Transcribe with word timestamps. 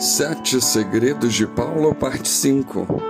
Sete 0.00 0.62
Segredos 0.62 1.34
de 1.34 1.46
Paulo, 1.46 1.94
parte 1.94 2.26
5 2.26 3.02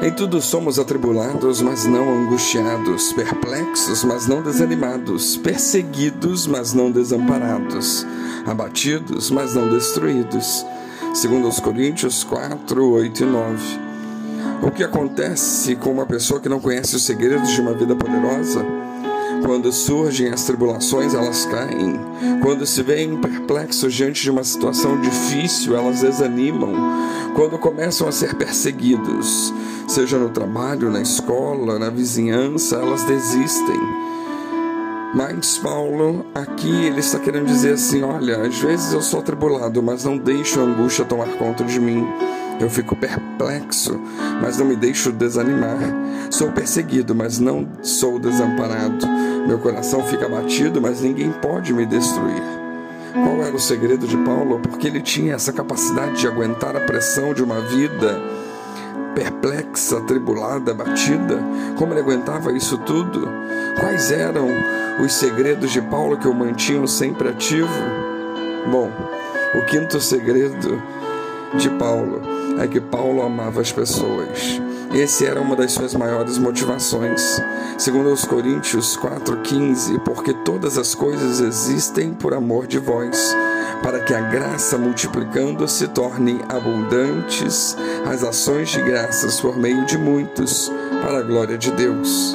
Em 0.00 0.12
tudo 0.12 0.40
somos 0.40 0.78
atribulados, 0.78 1.60
mas 1.60 1.84
não 1.84 2.14
angustiados, 2.14 3.12
perplexos, 3.12 4.04
mas 4.04 4.28
não 4.28 4.40
desanimados, 4.40 5.36
perseguidos, 5.36 6.46
mas 6.46 6.72
não 6.72 6.92
desamparados, 6.92 8.06
abatidos, 8.46 9.32
mas 9.32 9.56
não 9.56 9.68
destruídos. 9.68 10.64
Segundo 11.12 11.48
os 11.48 11.58
Coríntios 11.58 12.22
4, 12.22 12.88
8 12.88 13.20
e 13.20 13.26
9. 13.26 13.80
O 14.62 14.70
que 14.70 14.84
acontece 14.84 15.74
com 15.74 15.90
uma 15.90 16.06
pessoa 16.06 16.38
que 16.38 16.48
não 16.48 16.60
conhece 16.60 16.94
os 16.94 17.02
segredos 17.02 17.50
de 17.50 17.60
uma 17.60 17.74
vida 17.74 17.96
poderosa? 17.96 18.64
Quando 19.44 19.72
surgem 19.72 20.28
as 20.28 20.44
tribulações, 20.44 21.14
elas 21.14 21.44
caem. 21.46 21.98
Quando 22.42 22.66
se 22.66 22.82
veem 22.82 23.20
perplexos 23.20 23.94
diante 23.94 24.22
de 24.22 24.30
uma 24.30 24.44
situação 24.44 25.00
difícil, 25.00 25.76
elas 25.76 26.00
desanimam. 26.00 26.72
Quando 27.34 27.58
começam 27.58 28.08
a 28.08 28.12
ser 28.12 28.34
perseguidos, 28.34 29.52
seja 29.86 30.18
no 30.18 30.30
trabalho, 30.30 30.90
na 30.90 31.00
escola, 31.00 31.78
na 31.78 31.90
vizinhança, 31.90 32.76
elas 32.76 33.04
desistem. 33.04 33.80
Mas 35.14 35.56
Paulo, 35.56 36.26
aqui 36.34 36.84
ele 36.84 37.00
está 37.00 37.18
querendo 37.18 37.46
dizer 37.46 37.74
assim: 37.74 38.02
olha, 38.02 38.42
às 38.42 38.58
vezes 38.58 38.92
eu 38.92 39.00
sou 39.00 39.20
atribulado, 39.20 39.82
mas 39.82 40.04
não 40.04 40.18
deixo 40.18 40.60
a 40.60 40.64
angústia 40.64 41.04
tomar 41.04 41.28
conta 41.38 41.64
de 41.64 41.80
mim. 41.80 42.06
Eu 42.60 42.68
fico 42.68 42.96
perplexo, 42.96 43.98
mas 44.42 44.58
não 44.58 44.66
me 44.66 44.76
deixo 44.76 45.12
desanimar. 45.12 45.78
Sou 46.30 46.50
perseguido, 46.50 47.14
mas 47.14 47.38
não 47.38 47.68
sou 47.82 48.18
desamparado. 48.18 49.06
Meu 49.48 49.58
coração 49.58 50.04
fica 50.04 50.26
abatido, 50.26 50.78
mas 50.78 51.00
ninguém 51.00 51.32
pode 51.32 51.72
me 51.72 51.86
destruir. 51.86 52.42
Qual 53.14 53.42
era 53.42 53.56
o 53.56 53.58
segredo 53.58 54.06
de 54.06 54.14
Paulo? 54.18 54.60
Porque 54.60 54.86
ele 54.86 55.00
tinha 55.00 55.34
essa 55.34 55.54
capacidade 55.54 56.20
de 56.20 56.26
aguentar 56.26 56.76
a 56.76 56.80
pressão 56.80 57.32
de 57.32 57.42
uma 57.42 57.58
vida 57.62 58.20
perplexa, 59.14 59.96
atribulada, 59.96 60.72
abatida. 60.72 61.42
Como 61.78 61.94
ele 61.94 62.00
aguentava 62.00 62.52
isso 62.52 62.76
tudo? 62.76 63.26
Quais 63.80 64.12
eram 64.12 64.48
os 65.02 65.14
segredos 65.14 65.72
de 65.72 65.80
Paulo 65.80 66.18
que 66.18 66.28
o 66.28 66.34
mantinham 66.34 66.86
sempre 66.86 67.30
ativo? 67.30 67.72
Bom, 68.70 68.92
o 69.54 69.64
quinto 69.64 69.98
segredo 69.98 70.82
de 71.54 71.70
Paulo 71.70 72.20
é 72.60 72.66
que 72.66 72.82
Paulo 72.82 73.22
amava 73.22 73.62
as 73.62 73.72
pessoas. 73.72 74.60
Esse 74.92 75.26
era 75.26 75.40
uma 75.40 75.54
das 75.54 75.72
suas 75.72 75.94
maiores 75.94 76.38
motivações. 76.38 77.40
Segundo 77.76 78.10
os 78.10 78.24
Coríntios 78.24 78.96
4:15, 78.96 79.98
porque 80.00 80.32
todas 80.32 80.78
as 80.78 80.94
coisas 80.94 81.40
existem 81.40 82.14
por 82.14 82.32
amor 82.32 82.66
de 82.66 82.78
vós, 82.78 83.36
para 83.82 84.00
que 84.00 84.14
a 84.14 84.20
graça 84.20 84.78
multiplicando 84.78 85.68
se 85.68 85.88
torne 85.88 86.40
abundantes 86.48 87.76
as 88.10 88.24
ações 88.24 88.70
de 88.70 88.80
graças 88.80 89.40
por 89.40 89.56
meio 89.58 89.84
de 89.84 89.98
muitos, 89.98 90.72
para 91.02 91.18
a 91.18 91.22
glória 91.22 91.58
de 91.58 91.70
Deus. 91.70 92.34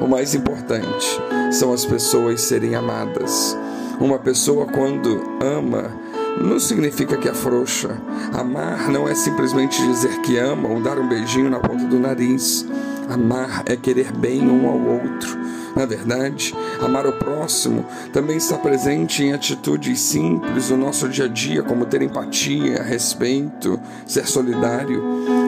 O 0.00 0.08
mais 0.08 0.34
importante 0.34 1.20
são 1.52 1.72
as 1.72 1.84
pessoas 1.84 2.40
serem 2.40 2.74
amadas. 2.74 3.56
Uma 4.00 4.18
pessoa 4.18 4.66
quando 4.66 5.22
ama 5.40 5.92
não 6.40 6.58
significa 6.58 7.16
que 7.16 7.28
afrouxa. 7.28 7.96
Amar 8.32 8.90
não 8.90 9.08
é 9.08 9.14
simplesmente 9.14 9.80
dizer 9.82 10.20
que 10.22 10.36
ama 10.36 10.68
ou 10.68 10.80
dar 10.80 10.98
um 10.98 11.08
beijinho 11.08 11.50
na 11.50 11.60
ponta 11.60 11.84
do 11.84 11.98
nariz. 11.98 12.66
Amar 13.08 13.62
é 13.66 13.76
querer 13.76 14.12
bem 14.12 14.48
um 14.48 14.68
ao 14.68 14.78
outro. 14.78 15.44
Na 15.74 15.84
verdade, 15.86 16.54
amar 16.80 17.04
o 17.04 17.12
próximo 17.12 17.84
também 18.12 18.36
está 18.36 18.56
presente 18.56 19.24
em 19.24 19.32
atitudes 19.32 20.00
simples 20.00 20.68
do 20.68 20.76
nosso 20.76 21.08
dia 21.08 21.24
a 21.24 21.28
dia, 21.28 21.64
como 21.64 21.84
ter 21.84 22.00
empatia, 22.00 22.80
respeito, 22.82 23.78
ser 24.06 24.26
solidário. 24.26 25.02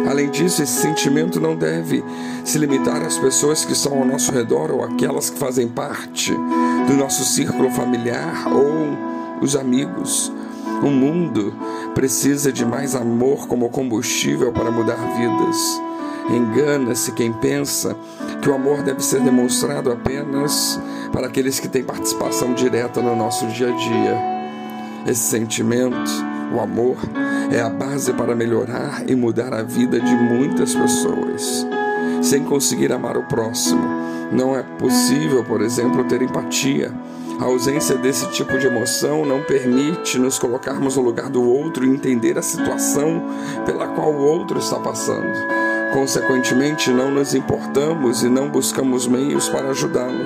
Além 0.08 0.28
disso, 0.28 0.62
esse 0.62 0.80
sentimento 0.80 1.40
não 1.40 1.54
deve 1.54 2.04
se 2.44 2.58
limitar 2.58 3.02
às 3.02 3.16
pessoas 3.16 3.64
que 3.64 3.72
estão 3.72 3.98
ao 3.98 4.04
nosso 4.04 4.32
redor 4.32 4.72
ou 4.72 4.82
aquelas 4.82 5.30
que 5.30 5.38
fazem 5.38 5.68
parte 5.68 6.32
do 6.32 6.94
nosso 6.94 7.24
círculo 7.24 7.70
familiar 7.70 8.48
ou 8.52 9.40
os 9.40 9.54
amigos. 9.54 10.32
O 10.82 10.90
mundo 10.90 11.54
precisa 11.94 12.52
de 12.52 12.64
mais 12.64 12.94
amor 12.94 13.46
como 13.48 13.70
combustível 13.70 14.52
para 14.52 14.70
mudar 14.70 14.96
vidas. 15.16 15.80
Engana-se 16.28 17.12
quem 17.12 17.32
pensa 17.32 17.96
que 18.42 18.50
o 18.50 18.54
amor 18.54 18.82
deve 18.82 19.02
ser 19.02 19.20
demonstrado 19.20 19.90
apenas 19.90 20.80
para 21.12 21.28
aqueles 21.28 21.58
que 21.58 21.68
têm 21.68 21.84
participação 21.84 22.52
direta 22.52 23.00
no 23.00 23.16
nosso 23.16 23.46
dia 23.46 23.68
a 23.68 23.76
dia. 23.76 24.36
Esse 25.06 25.22
sentimento, 25.22 26.10
o 26.52 26.60
amor, 26.60 26.96
é 27.50 27.60
a 27.60 27.70
base 27.70 28.12
para 28.12 28.34
melhorar 28.34 29.04
e 29.08 29.14
mudar 29.14 29.54
a 29.54 29.62
vida 29.62 30.00
de 30.00 30.14
muitas 30.14 30.74
pessoas. 30.74 31.66
Sem 32.22 32.42
conseguir 32.44 32.92
amar 32.92 33.16
o 33.16 33.22
próximo, 33.22 33.82
não 34.32 34.56
é 34.56 34.62
possível, 34.62 35.44
por 35.44 35.62
exemplo, 35.62 36.04
ter 36.04 36.22
empatia 36.22 36.92
a 37.38 37.44
ausência 37.44 37.96
desse 37.96 38.30
tipo 38.30 38.58
de 38.58 38.66
emoção 38.66 39.26
não 39.26 39.42
permite 39.42 40.18
nos 40.18 40.38
colocarmos 40.38 40.96
no 40.96 41.02
lugar 41.02 41.28
do 41.28 41.42
outro 41.42 41.84
e 41.84 41.90
entender 41.90 42.38
a 42.38 42.42
situação 42.42 43.22
pela 43.66 43.88
qual 43.88 44.10
o 44.10 44.22
outro 44.22 44.58
está 44.58 44.78
passando. 44.78 45.36
Consequentemente, 45.92 46.90
não 46.90 47.10
nos 47.10 47.34
importamos 47.34 48.22
e 48.22 48.28
não 48.28 48.48
buscamos 48.48 49.06
meios 49.06 49.48
para 49.48 49.68
ajudá-lo. 49.68 50.24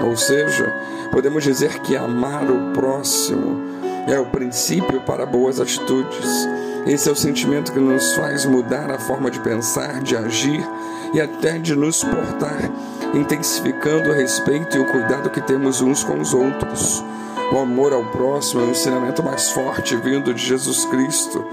Ou 0.00 0.16
seja, 0.16 0.74
podemos 1.12 1.44
dizer 1.44 1.80
que 1.80 1.96
amar 1.96 2.50
o 2.50 2.72
próximo 2.72 3.60
é 4.08 4.18
o 4.18 4.26
princípio 4.26 5.00
para 5.02 5.26
boas 5.26 5.60
atitudes. 5.60 6.48
Esse 6.86 7.08
é 7.08 7.12
o 7.12 7.16
sentimento 7.16 7.72
que 7.72 7.78
nos 7.78 8.14
faz 8.14 8.44
mudar 8.44 8.90
a 8.90 8.98
forma 8.98 9.30
de 9.30 9.38
pensar, 9.40 10.00
de 10.00 10.16
agir 10.16 10.66
e 11.12 11.20
até 11.20 11.58
de 11.58 11.76
nos 11.76 12.02
portar 12.02 12.70
intensificando 13.14 14.10
o 14.10 14.14
respeito 14.14 14.76
e 14.76 14.80
o 14.80 14.86
cuidado 14.86 15.30
que 15.30 15.40
temos 15.40 15.80
uns 15.80 16.04
com 16.04 16.20
os 16.20 16.32
outros. 16.32 17.04
O 17.52 17.58
amor 17.58 17.92
ao 17.92 18.04
próximo 18.04 18.62
é 18.62 18.64
o 18.66 18.70
ensinamento 18.70 19.22
mais 19.22 19.50
forte 19.50 19.96
vindo 19.96 20.32
de 20.32 20.40
Jesus 20.40 20.84
Cristo, 20.84 21.44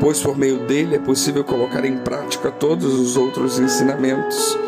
pois 0.00 0.20
por 0.20 0.36
meio 0.36 0.66
dele 0.66 0.96
é 0.96 0.98
possível 0.98 1.44
colocar 1.44 1.84
em 1.84 1.98
prática 1.98 2.50
todos 2.50 2.92
os 2.92 3.16
outros 3.16 3.60
ensinamentos. 3.60 4.58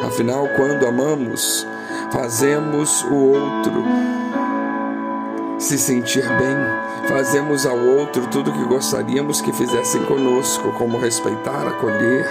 Afinal, 0.00 0.48
quando 0.54 0.86
amamos, 0.86 1.66
fazemos 2.12 3.02
o 3.04 3.14
outro 3.14 3.72
se 5.58 5.78
sentir 5.78 6.22
bem, 6.22 7.08
fazemos 7.08 7.66
ao 7.66 7.78
outro 7.78 8.26
tudo 8.28 8.50
o 8.50 8.52
que 8.52 8.64
gostaríamos 8.66 9.40
que 9.40 9.52
fizessem 9.52 10.04
conosco, 10.04 10.70
como 10.72 10.98
respeitar, 10.98 11.66
acolher, 11.66 12.28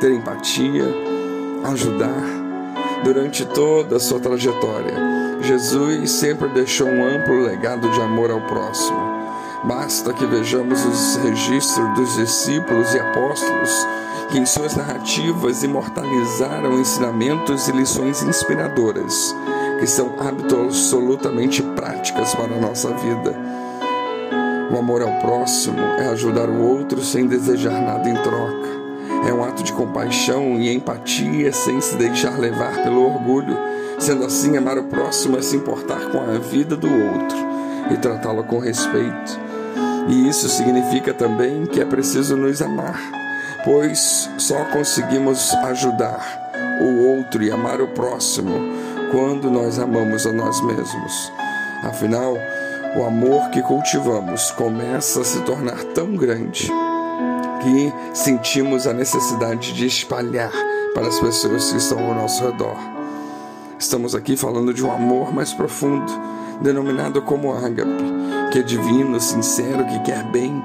ter 0.00 0.12
empatia, 0.12 0.84
ajudar 1.64 2.37
durante 3.04 3.44
toda 3.46 3.96
a 3.96 4.00
sua 4.00 4.20
trajetória. 4.20 4.94
Jesus 5.40 6.10
sempre 6.10 6.48
deixou 6.48 6.88
um 6.88 7.04
amplo 7.04 7.40
legado 7.40 7.88
de 7.90 8.00
amor 8.00 8.30
ao 8.30 8.40
próximo. 8.42 8.98
Basta 9.64 10.12
que 10.12 10.26
vejamos 10.26 10.84
os 10.84 11.16
registros 11.16 11.94
dos 11.94 12.16
discípulos 12.16 12.94
e 12.94 12.98
apóstolos 12.98 13.86
que 14.30 14.38
em 14.38 14.44
suas 14.44 14.76
narrativas 14.76 15.62
imortalizaram 15.62 16.78
ensinamentos 16.78 17.66
e 17.68 17.72
lições 17.72 18.22
inspiradoras, 18.22 19.34
que 19.80 19.86
são 19.86 20.14
absolutamente 20.18 21.62
práticas 21.62 22.34
para 22.34 22.54
a 22.54 22.60
nossa 22.60 22.92
vida. 22.94 23.34
O 24.70 24.76
amor 24.76 25.02
ao 25.02 25.12
próximo 25.20 25.80
é 25.98 26.08
ajudar 26.08 26.48
o 26.48 26.60
outro 26.60 27.02
sem 27.02 27.26
desejar 27.26 27.80
nada 27.80 28.08
em 28.08 28.14
troca. 28.14 28.77
É 29.26 29.32
um 29.32 29.44
ato 29.44 29.62
de 29.62 29.72
compaixão 29.72 30.58
e 30.58 30.72
empatia 30.72 31.52
sem 31.52 31.80
se 31.80 31.96
deixar 31.96 32.38
levar 32.38 32.82
pelo 32.82 33.04
orgulho. 33.04 33.56
Sendo 33.98 34.24
assim, 34.24 34.56
amar 34.56 34.78
o 34.78 34.84
próximo 34.84 35.38
é 35.38 35.42
se 35.42 35.56
importar 35.56 36.10
com 36.10 36.18
a 36.20 36.38
vida 36.38 36.76
do 36.76 36.88
outro 36.88 37.36
e 37.90 37.96
tratá-lo 37.96 38.44
com 38.44 38.58
respeito. 38.58 39.40
E 40.08 40.28
isso 40.28 40.48
significa 40.48 41.12
também 41.12 41.66
que 41.66 41.80
é 41.80 41.84
preciso 41.84 42.36
nos 42.36 42.62
amar, 42.62 42.98
pois 43.64 44.30
só 44.38 44.64
conseguimos 44.66 45.52
ajudar 45.54 46.50
o 46.80 47.08
outro 47.08 47.42
e 47.42 47.50
amar 47.50 47.80
o 47.80 47.88
próximo 47.88 48.54
quando 49.10 49.50
nós 49.50 49.78
amamos 49.78 50.26
a 50.26 50.32
nós 50.32 50.60
mesmos. 50.62 51.32
Afinal, 51.82 52.38
o 52.96 53.04
amor 53.04 53.50
que 53.50 53.60
cultivamos 53.62 54.50
começa 54.52 55.20
a 55.20 55.24
se 55.24 55.40
tornar 55.42 55.82
tão 55.94 56.14
grande 56.14 56.72
que 57.60 57.92
sentimos 58.14 58.86
a 58.86 58.92
necessidade 58.92 59.72
de 59.72 59.86
espalhar 59.86 60.52
para 60.94 61.08
as 61.08 61.18
pessoas 61.20 61.70
que 61.70 61.76
estão 61.76 61.98
ao 61.98 62.14
nosso 62.14 62.44
redor. 62.44 62.76
Estamos 63.78 64.14
aqui 64.14 64.36
falando 64.36 64.74
de 64.74 64.84
um 64.84 64.90
amor 64.90 65.32
mais 65.32 65.52
profundo, 65.52 66.10
denominado 66.60 67.22
como 67.22 67.52
ágape, 67.52 68.04
que 68.52 68.58
é 68.58 68.62
divino, 68.62 69.20
sincero, 69.20 69.86
que 69.86 70.00
quer 70.00 70.24
bem, 70.24 70.62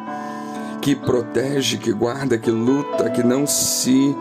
que 0.82 0.96
protege, 0.96 1.78
que 1.78 1.92
guarda, 1.92 2.38
que 2.38 2.50
luta, 2.50 3.10
que 3.10 3.24
não 3.24 3.46
se 3.46 4.16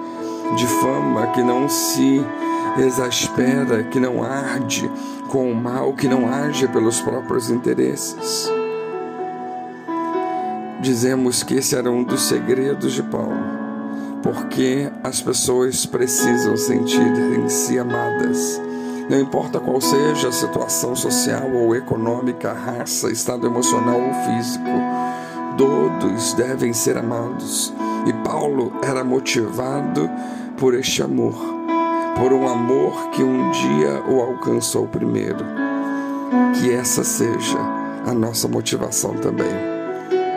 difama, 0.56 1.28
que 1.28 1.42
não 1.42 1.68
se 1.68 2.24
exaspera, 2.78 3.84
que 3.84 3.98
não 3.98 4.22
arde 4.22 4.90
com 5.28 5.50
o 5.50 5.54
mal, 5.54 5.94
que 5.94 6.06
não 6.06 6.28
age 6.28 6.68
pelos 6.68 7.00
próprios 7.00 7.50
interesses. 7.50 8.61
Dizemos 10.82 11.44
que 11.44 11.54
esse 11.54 11.76
era 11.76 11.90
um 11.90 12.02
dos 12.02 12.22
segredos 12.22 12.92
de 12.92 13.02
Paulo, 13.04 13.40
porque 14.22 14.90
as 15.02 15.22
pessoas 15.22 15.86
precisam 15.86 16.56
sentir-se 16.56 17.78
amadas. 17.78 18.60
Não 19.08 19.20
importa 19.20 19.60
qual 19.60 19.80
seja 19.80 20.28
a 20.28 20.32
situação 20.32 20.96
social 20.96 21.50
ou 21.52 21.74
econômica, 21.74 22.52
raça, 22.52 23.10
estado 23.10 23.46
emocional 23.46 24.00
ou 24.00 24.12
físico, 24.12 24.64
todos 25.56 26.34
devem 26.34 26.72
ser 26.72 26.96
amados. 26.96 27.72
E 28.06 28.12
Paulo 28.24 28.72
era 28.82 29.04
motivado 29.04 30.10
por 30.56 30.74
este 30.74 31.02
amor, 31.02 31.34
por 32.18 32.32
um 32.32 32.48
amor 32.48 33.10
que 33.10 33.22
um 33.22 33.50
dia 33.50 34.02
o 34.08 34.20
alcançou 34.20 34.88
primeiro. 34.88 35.44
Que 36.58 36.72
essa 36.72 37.04
seja 37.04 37.58
a 38.04 38.12
nossa 38.12 38.48
motivação 38.48 39.14
também. 39.14 39.71